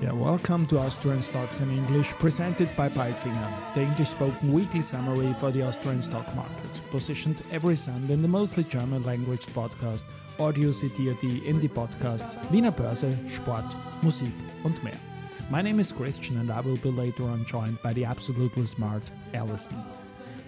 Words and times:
Yeah, 0.00 0.12
welcome 0.12 0.66
to 0.68 0.78
Austrian 0.78 1.22
Stocks 1.22 1.58
in 1.58 1.72
English, 1.72 2.12
presented 2.12 2.68
by 2.76 2.88
Palfinger, 2.88 3.74
the 3.74 3.80
English 3.80 4.10
spoken 4.10 4.52
weekly 4.52 4.82
summary 4.82 5.34
for 5.40 5.50
the 5.50 5.64
Austrian 5.64 6.02
stock 6.02 6.32
market, 6.36 6.70
positioned 6.92 7.42
every 7.50 7.74
Sunday 7.74 8.14
in 8.14 8.22
the 8.22 8.28
mostly 8.28 8.62
German 8.62 9.02
language 9.02 9.46
podcast 9.46 10.04
Audio 10.38 10.70
CD 10.70 11.10
Indie 11.44 11.68
Podcasts 11.68 12.36
Wiener 12.52 12.70
Börse, 12.70 13.12
Sport, 13.28 13.64
Musik 14.02 14.32
und 14.62 14.82
mehr. 14.84 15.11
My 15.50 15.60
name 15.60 15.80
is 15.80 15.92
Christian 15.92 16.38
and 16.38 16.50
I 16.50 16.60
will 16.60 16.76
be 16.76 16.90
later 16.90 17.24
on 17.24 17.44
joined 17.44 17.82
by 17.82 17.92
the 17.92 18.04
absolutely 18.04 18.66
smart 18.66 19.02
Alison. 19.34 19.82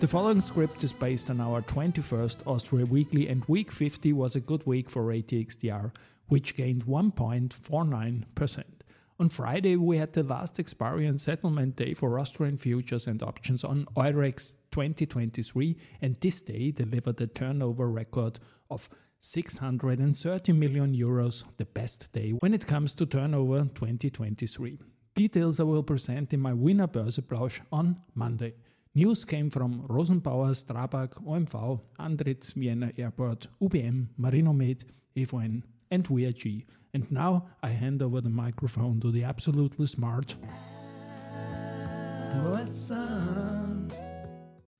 The 0.00 0.08
following 0.08 0.40
script 0.40 0.82
is 0.82 0.92
based 0.92 1.30
on 1.30 1.40
our 1.40 1.62
21st 1.62 2.46
Austria 2.46 2.86
Weekly 2.86 3.28
and 3.28 3.44
week 3.46 3.70
50 3.70 4.12
was 4.12 4.34
a 4.34 4.40
good 4.40 4.64
week 4.66 4.88
for 4.88 5.04
ATX 5.04 5.58
TR, 5.58 5.92
which 6.28 6.56
gained 6.56 6.86
1.49%. 6.86 8.64
On 9.20 9.28
Friday, 9.28 9.76
we 9.76 9.98
had 9.98 10.12
the 10.12 10.24
last 10.24 10.58
expiry 10.58 11.06
and 11.06 11.20
settlement 11.20 11.76
day 11.76 11.94
for 11.94 12.18
Austrian 12.18 12.56
futures 12.56 13.06
and 13.06 13.22
options 13.22 13.62
on 13.62 13.86
Eurex 13.96 14.54
2023, 14.72 15.76
and 16.02 16.16
this 16.20 16.40
day 16.40 16.72
delivered 16.72 17.20
a 17.20 17.28
turnover 17.28 17.88
record 17.88 18.40
of 18.70 18.88
630 19.26 20.52
million 20.52 20.94
euros, 20.94 21.44
the 21.56 21.64
best 21.64 22.12
day 22.12 22.32
when 22.40 22.52
it 22.52 22.66
comes 22.66 22.94
to 22.94 23.06
turnover 23.06 23.60
2023. 23.74 24.78
Details 25.14 25.58
I 25.58 25.62
will 25.62 25.82
present 25.82 26.34
in 26.34 26.40
my 26.40 26.52
Wiener 26.52 26.86
Börseplausch 26.86 27.60
on 27.72 27.96
Monday. 28.14 28.52
News 28.94 29.24
came 29.24 29.48
from 29.48 29.88
Rosenbauer, 29.88 30.52
Strabag, 30.54 31.14
OMV, 31.24 31.80
Andritz, 31.98 32.52
Vienna 32.52 32.92
Airport, 32.98 33.46
UBM, 33.62 34.08
Marinomed, 34.18 34.84
EVN, 35.16 35.62
and 35.90 36.06
WERG. 36.06 36.66
And 36.92 37.10
now 37.10 37.46
I 37.62 37.70
hand 37.70 38.02
over 38.02 38.20
the 38.20 38.28
microphone 38.28 39.00
to 39.00 39.10
the 39.10 39.24
absolutely 39.24 39.86
smart. 39.86 40.34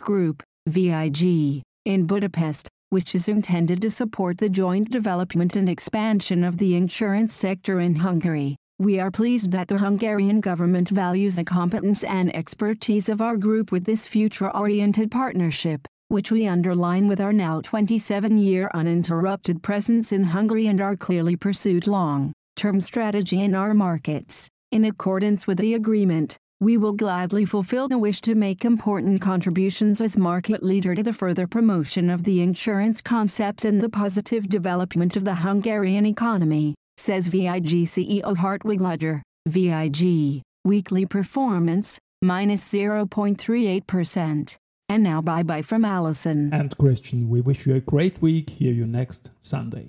Group, 0.00 0.42
VIG, 0.66 1.62
in 1.84 2.04
Budapest, 2.04 2.68
which 2.88 3.14
is 3.14 3.28
intended 3.28 3.80
to 3.80 3.88
support 3.88 4.38
the 4.38 4.48
joint 4.48 4.90
development 4.90 5.54
and 5.54 5.68
expansion 5.68 6.42
of 6.42 6.58
the 6.58 6.74
insurance 6.74 7.32
sector 7.36 7.78
in 7.78 7.94
Hungary. 7.94 8.56
We 8.80 8.98
are 8.98 9.12
pleased 9.12 9.52
that 9.52 9.68
the 9.68 9.78
Hungarian 9.78 10.40
government 10.40 10.88
values 10.88 11.36
the 11.36 11.44
competence 11.44 12.02
and 12.02 12.34
expertise 12.34 13.08
of 13.08 13.20
our 13.20 13.36
group 13.36 13.70
with 13.70 13.84
this 13.84 14.04
future-oriented 14.04 15.12
partnership, 15.12 15.86
which 16.08 16.32
we 16.32 16.48
underline 16.48 17.06
with 17.06 17.20
our 17.20 17.32
now 17.32 17.60
27-year 17.60 18.68
uninterrupted 18.74 19.62
presence 19.62 20.10
in 20.10 20.24
Hungary 20.24 20.66
and 20.66 20.80
our 20.80 20.96
clearly 20.96 21.36
pursued 21.36 21.86
long 21.86 22.32
term 22.60 22.78
strategy 22.78 23.40
in 23.40 23.54
our 23.54 23.72
markets. 23.72 24.50
In 24.70 24.84
accordance 24.84 25.46
with 25.46 25.56
the 25.56 25.72
agreement, 25.72 26.36
we 26.60 26.76
will 26.76 26.92
gladly 26.92 27.46
fulfill 27.46 27.88
the 27.88 27.96
wish 27.96 28.20
to 28.20 28.34
make 28.34 28.66
important 28.66 29.22
contributions 29.22 29.98
as 29.98 30.18
market 30.18 30.62
leader 30.62 30.94
to 30.94 31.02
the 31.02 31.14
further 31.14 31.46
promotion 31.46 32.10
of 32.10 32.24
the 32.24 32.42
insurance 32.42 33.00
concept 33.00 33.64
and 33.64 33.80
the 33.80 33.88
positive 33.88 34.46
development 34.46 35.16
of 35.16 35.24
the 35.24 35.36
Hungarian 35.36 36.04
economy, 36.04 36.74
says 36.98 37.28
VIG 37.28 37.86
CEO 37.86 38.36
Hartwig 38.36 38.80
Löger. 38.80 39.22
VIG, 39.48 40.42
weekly 40.66 41.06
performance, 41.06 41.98
minus 42.20 42.62
0.38%. 42.68 44.56
And 44.90 45.02
now 45.02 45.22
bye 45.22 45.42
bye 45.42 45.62
from 45.62 45.86
Alison. 45.86 46.52
And 46.52 46.76
Christian, 46.76 47.30
we 47.30 47.40
wish 47.40 47.64
you 47.64 47.74
a 47.74 47.80
great 47.80 48.20
week. 48.20 48.50
Hear 48.50 48.74
you 48.74 48.86
next 48.86 49.30
Sunday. 49.40 49.88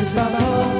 By 0.00 0.30
Wolfing 0.32 0.79